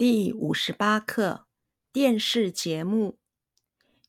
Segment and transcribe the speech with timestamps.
[0.00, 1.46] 第五十八课
[1.92, 3.18] 电视节目。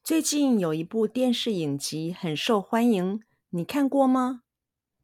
[0.02, 3.20] 最近有一部电视影集很受欢迎，
[3.50, 4.44] 你看过吗？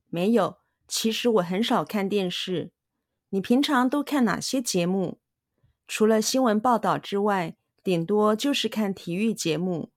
[0.08, 0.60] 没有。
[0.87, 2.71] 其实我很少看电视。
[3.31, 5.19] 你平常都看哪些节目？
[5.89, 9.92] 除了新闻报道之外，顶多就是看体育节目。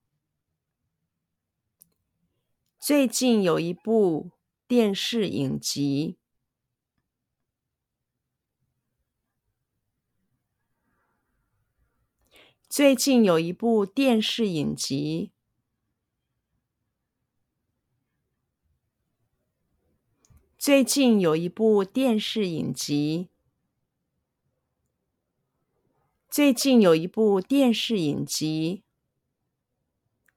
[2.81, 4.33] 最近有一部
[4.67, 6.17] 电视影集。
[12.71, 15.33] 最近有一部电视影集。
[20.57, 23.29] 最近有一部电视影集。
[26.29, 28.85] 最近有一部电视影集。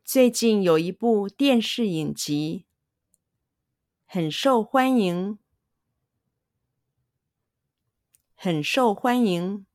[0.04, 2.66] 最近有一部电视影集，
[4.08, 5.38] 很受欢迎，
[8.34, 9.68] 很受欢迎。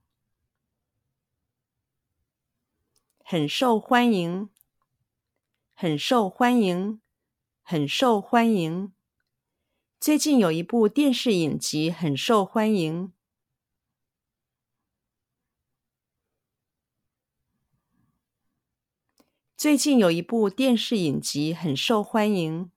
[3.30, 4.48] 很受欢迎，
[5.74, 7.02] 很受欢迎，
[7.60, 8.94] 很受欢迎。
[10.00, 13.12] 最近有一部电视影集很受欢迎。
[19.58, 22.72] 最近有一部电视影集很受欢迎。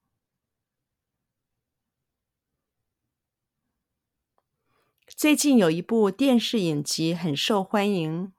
[5.16, 8.34] 最近有一部电视影集很受欢迎。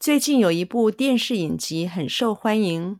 [0.00, 2.98] 最近有一部电视影集很受欢迎。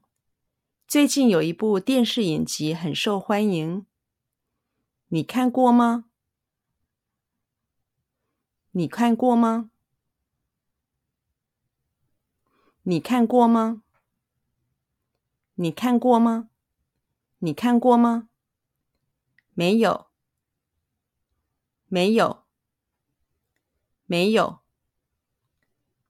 [0.86, 3.86] 最近有一部电视影集很受欢迎。
[5.08, 6.04] 你看过吗？
[8.72, 9.70] 你看过吗？
[12.82, 13.82] 你看过吗？
[15.54, 16.50] 你看过吗？
[17.38, 18.28] 你看过吗？
[19.54, 20.10] 没有，
[21.88, 22.44] 没有，
[24.04, 24.60] 没有，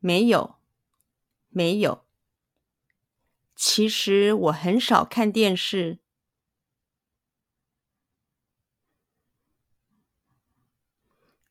[0.01, 0.60] 没有。
[1.51, 2.07] 没有。
[3.55, 5.99] 其实我很少看电视。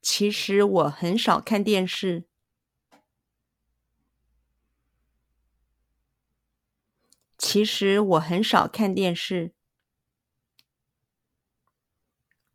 [0.01, 2.25] 其实我很少看电视。
[7.38, 9.53] 其实我很少看电视。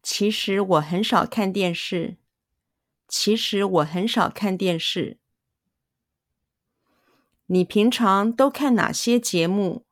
[0.03, 2.19] 其实我很少看电视。
[3.09, 5.24] 其实我很少看电视。
[7.47, 9.85] 你平常都看哪些节目？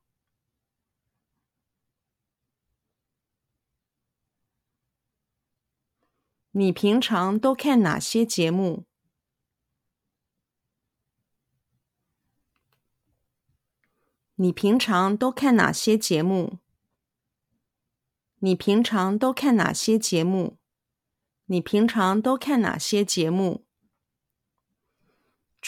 [6.52, 8.84] 你平常都看哪些节目？
[14.36, 16.58] 你平常都看哪些节目？
[18.38, 20.58] 你平常都看哪些节目？
[21.46, 23.66] 你平常都看哪些节目？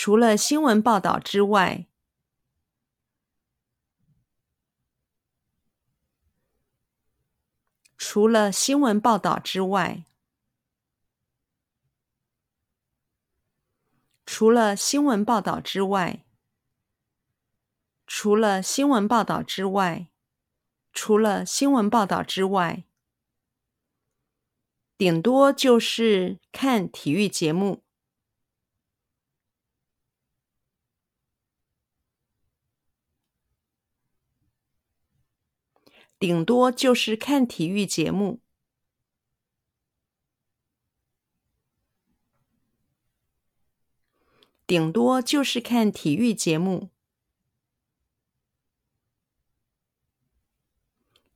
[0.04, 1.86] 除了新闻报道之外，
[7.96, 10.04] 除了新闻报道之外，
[14.26, 16.26] 除了新闻报道之外，
[18.06, 20.08] 除了新闻报道之外，
[20.92, 22.84] 除了新闻报道之外，
[24.98, 27.83] 顶多就是看体育节目。
[36.24, 38.40] 顶多就是看体育节目。
[44.66, 46.88] 顶多就是看体育节目。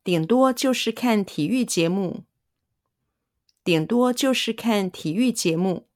[0.03, 2.23] 顶多就是看体育节目。
[3.63, 5.88] 顶多就是看体育节目。